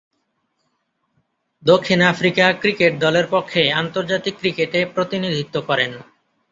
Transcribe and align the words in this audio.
দক্ষিণ 1.63 1.99
Africa 2.11 2.45
cricket 2.61 2.93
দলের 2.99 3.25
পক্ষে 3.27 3.61
আন্তর্জাতিক 3.81 4.35
ক্রিকেটে 4.39 4.79
প্রতিনিধিত্ব 4.95 5.55
করেন। 5.69 5.91